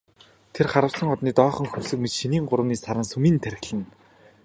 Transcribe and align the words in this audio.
Тэр 0.55 0.67
харвасан 0.71 1.07
одны 1.15 1.31
доохон 1.37 1.67
хөмсөг 1.69 1.99
мэт 2.01 2.13
шинийн 2.19 2.45
гуравны 2.47 2.75
саран 2.83 3.05
сүүмийн 3.09 3.41
тахирлана. 3.43 3.87